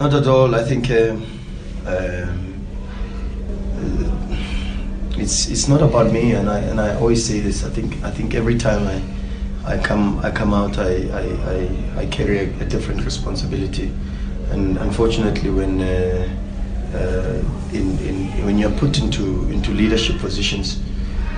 Not 0.00 0.14
at 0.14 0.26
all. 0.26 0.54
I 0.54 0.62
think 0.64 0.90
uh, 0.90 1.16
um, 1.86 2.52
it's 5.16 5.48
it's 5.48 5.68
not 5.68 5.82
about 5.82 6.12
me, 6.12 6.32
and 6.32 6.48
I 6.50 6.58
and 6.58 6.80
I 6.80 6.94
always 6.96 7.24
say 7.24 7.40
this. 7.40 7.64
I 7.64 7.70
think 7.70 8.02
I 8.02 8.10
think 8.10 8.34
every 8.34 8.58
time 8.58 8.86
I 8.86 9.74
I 9.74 9.78
come 9.78 10.18
I 10.20 10.30
come 10.30 10.52
out, 10.52 10.78
I 10.78 10.92
I, 11.12 11.24
I, 11.52 12.00
I 12.02 12.06
carry 12.06 12.38
a, 12.38 12.44
a, 12.60 12.64
different 12.64 13.04
responsibility, 13.04 13.92
and 14.50 14.76
unfortunately, 14.78 15.50
when 15.50 15.80
uh, 15.80 16.28
uh, 16.94 17.42
in, 17.72 17.98
in 18.00 18.44
when 18.44 18.58
you're 18.58 18.76
put 18.78 18.98
into 18.98 19.48
into 19.50 19.70
leadership 19.70 20.18
positions, 20.18 20.82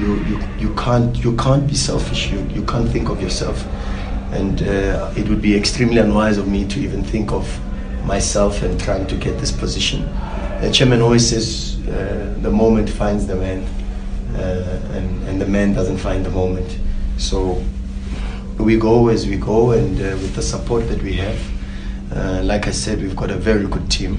you, 0.00 0.16
you 0.24 0.40
you 0.58 0.74
can't 0.74 1.16
you 1.22 1.36
can't 1.36 1.66
be 1.66 1.74
selfish. 1.74 2.30
You 2.32 2.40
you 2.54 2.64
can't 2.64 2.88
think 2.88 3.10
of 3.10 3.20
yourself, 3.20 3.66
and 4.32 4.62
uh, 4.62 5.12
it 5.16 5.28
would 5.28 5.42
be 5.42 5.54
extremely 5.54 5.98
unwise 5.98 6.38
of 6.38 6.48
me 6.48 6.66
to 6.68 6.80
even 6.80 7.04
think 7.04 7.32
of 7.32 7.46
myself 8.06 8.62
and 8.62 8.78
trying 8.80 9.06
to 9.08 9.16
get 9.16 9.38
this 9.38 9.52
position. 9.52 10.02
The 10.60 10.70
chairman 10.72 11.02
always 11.02 11.28
says 11.28 11.76
uh, 11.88 12.34
the 12.40 12.50
moment 12.50 12.88
finds 12.88 13.26
the 13.26 13.36
man, 13.36 13.64
uh, 14.34 14.80
and, 14.92 15.28
and 15.28 15.40
the 15.40 15.46
man 15.46 15.74
doesn't 15.74 15.98
find 15.98 16.24
the 16.24 16.30
moment. 16.30 16.78
So 17.18 17.62
we 18.58 18.78
go 18.78 19.08
as 19.08 19.26
we 19.26 19.36
go, 19.36 19.72
and 19.72 19.96
uh, 20.00 20.16
with 20.22 20.34
the 20.34 20.42
support 20.42 20.88
that 20.88 21.02
we 21.02 21.14
have, 21.14 21.38
uh, 22.12 22.40
like 22.42 22.66
I 22.66 22.70
said, 22.70 23.02
we've 23.02 23.16
got 23.16 23.30
a 23.30 23.36
very 23.36 23.66
good 23.66 23.90
team. 23.90 24.18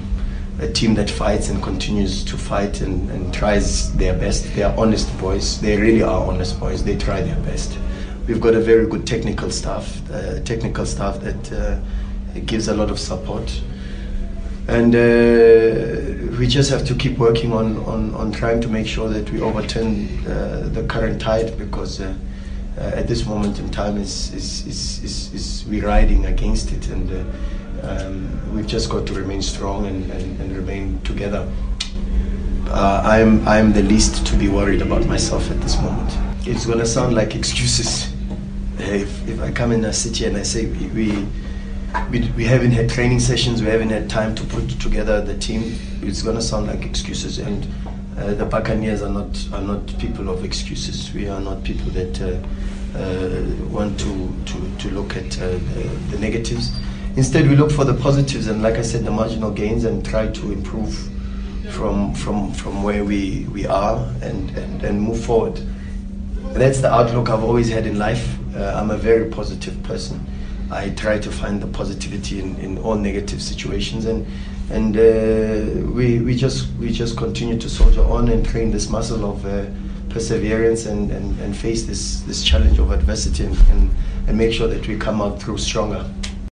A 0.60 0.68
team 0.70 0.94
that 0.94 1.08
fights 1.08 1.50
and 1.50 1.62
continues 1.62 2.24
to 2.24 2.36
fight 2.36 2.80
and, 2.80 3.08
and 3.10 3.32
tries 3.32 3.92
their 3.94 4.12
best. 4.12 4.44
They 4.54 4.64
are 4.64 4.76
honest 4.76 5.16
boys. 5.18 5.60
They 5.60 5.76
really 5.76 6.02
are 6.02 6.26
honest 6.26 6.58
boys. 6.58 6.82
They 6.82 6.96
try 6.96 7.22
their 7.22 7.40
best. 7.42 7.78
We've 8.26 8.40
got 8.40 8.54
a 8.54 8.60
very 8.60 8.86
good 8.86 9.06
technical 9.06 9.50
staff, 9.50 10.02
uh, 10.10 10.40
technical 10.40 10.84
staff 10.84 11.20
that 11.20 11.52
uh, 11.52 12.40
gives 12.44 12.68
a 12.68 12.74
lot 12.74 12.90
of 12.90 12.98
support 12.98 13.62
and 14.68 14.94
uh, 14.94 16.36
we 16.38 16.46
just 16.46 16.70
have 16.70 16.84
to 16.84 16.94
keep 16.94 17.16
working 17.16 17.52
on, 17.52 17.78
on, 17.84 18.14
on 18.14 18.30
trying 18.30 18.60
to 18.60 18.68
make 18.68 18.86
sure 18.86 19.08
that 19.08 19.30
we 19.30 19.40
overturn 19.40 20.06
uh, 20.26 20.68
the 20.72 20.84
current 20.84 21.20
tide 21.20 21.56
because 21.58 22.00
uh, 22.00 22.14
uh 22.76 22.82
at 22.94 23.08
this 23.08 23.24
moment 23.26 23.58
in 23.58 23.70
time 23.70 23.96
is, 23.96 24.32
is, 24.34 24.66
is, 24.66 25.02
is, 25.02 25.34
is 25.34 25.64
we're 25.66 25.86
riding 25.86 26.26
against 26.26 26.70
it 26.70 26.88
and 26.88 27.10
uh, 27.10 27.88
um, 27.88 28.54
we've 28.54 28.66
just 28.66 28.90
got 28.90 29.06
to 29.06 29.14
remain 29.14 29.40
strong 29.40 29.86
and, 29.86 30.10
and, 30.10 30.40
and 30.40 30.54
remain 30.54 31.00
together. 31.00 31.50
Uh, 32.66 33.02
I'm, 33.04 33.46
I'm 33.48 33.72
the 33.72 33.82
least 33.82 34.26
to 34.26 34.36
be 34.36 34.48
worried 34.48 34.82
about 34.82 35.06
myself 35.06 35.50
at 35.50 35.60
this 35.62 35.80
moment. 35.80 36.12
It's 36.46 36.66
going 36.66 36.78
to 36.78 36.86
sound 36.86 37.14
like 37.14 37.34
excuses 37.34 38.12
if, 38.78 39.26
if 39.28 39.40
I 39.40 39.50
come 39.50 39.72
in 39.72 39.84
a 39.86 39.92
city 39.92 40.26
and 40.26 40.36
I 40.36 40.42
say 40.42 40.66
we, 40.66 40.86
we 40.88 41.26
we, 42.10 42.30
we 42.36 42.44
haven't 42.44 42.72
had 42.72 42.88
training 42.88 43.20
sessions, 43.20 43.62
we 43.62 43.68
haven't 43.68 43.90
had 43.90 44.08
time 44.10 44.34
to 44.34 44.44
put 44.44 44.68
together 44.80 45.20
the 45.20 45.36
team. 45.36 45.78
It's 46.02 46.22
going 46.22 46.36
to 46.36 46.42
sound 46.42 46.66
like 46.66 46.84
excuses, 46.84 47.38
and 47.38 47.66
uh, 48.18 48.34
the 48.34 48.44
Buccaneers 48.44 49.02
are 49.02 49.10
not 49.10 49.48
are 49.52 49.62
not 49.62 49.86
people 49.98 50.28
of 50.28 50.44
excuses. 50.44 51.12
We 51.12 51.28
are 51.28 51.40
not 51.40 51.64
people 51.64 51.90
that 51.92 52.20
uh, 52.20 52.98
uh, 52.98 53.42
want 53.68 53.98
to, 54.00 54.34
to, 54.46 54.76
to 54.78 54.90
look 54.90 55.16
at 55.16 55.40
uh, 55.40 55.50
the, 55.50 55.90
the, 56.10 56.18
negatives. 56.18 56.76
Instead, 57.16 57.48
we 57.48 57.56
look 57.56 57.70
for 57.70 57.84
the 57.84 57.94
positives, 57.94 58.46
and 58.46 58.62
like 58.62 58.74
I 58.74 58.82
said, 58.82 59.04
the 59.04 59.10
marginal 59.10 59.50
gains, 59.50 59.84
and 59.84 60.04
try 60.04 60.28
to 60.28 60.52
improve 60.52 60.94
from 61.70 62.14
from 62.14 62.52
from 62.52 62.82
where 62.82 63.04
we, 63.04 63.46
we 63.52 63.66
are 63.66 63.98
and, 64.22 64.50
and, 64.50 64.82
and 64.82 65.00
move 65.00 65.24
forward. 65.24 65.60
That's 66.52 66.80
the 66.80 66.92
outlook 66.92 67.28
I've 67.28 67.44
always 67.44 67.68
had 67.68 67.86
in 67.86 67.98
life. 67.98 68.36
Uh, 68.56 68.72
I'm 68.74 68.90
a 68.90 68.96
very 68.96 69.30
positive 69.30 69.80
person. 69.82 70.26
I 70.70 70.90
try 70.90 71.18
to 71.18 71.30
find 71.30 71.60
the 71.62 71.66
positivity 71.66 72.40
in, 72.40 72.56
in 72.56 72.78
all 72.78 72.94
negative 72.94 73.42
situations, 73.42 74.04
and 74.04 74.26
and 74.70 74.96
uh, 74.96 75.90
we 75.92 76.20
we 76.20 76.36
just 76.36 76.68
we 76.78 76.92
just 76.92 77.16
continue 77.16 77.58
to 77.58 77.68
soldier 77.68 78.04
on 78.04 78.28
and 78.28 78.44
train 78.44 78.70
this 78.70 78.90
muscle 78.90 79.24
of 79.24 79.46
uh, 79.46 79.64
perseverance 80.10 80.86
and, 80.86 81.10
and, 81.10 81.38
and 81.40 81.56
face 81.56 81.84
this 81.84 82.20
this 82.20 82.42
challenge 82.42 82.78
of 82.78 82.90
adversity 82.90 83.44
and, 83.44 83.56
and, 83.70 83.90
and 84.26 84.36
make 84.36 84.52
sure 84.52 84.68
that 84.68 84.86
we 84.86 84.96
come 84.96 85.22
out 85.22 85.40
through 85.40 85.58
stronger. 85.58 86.04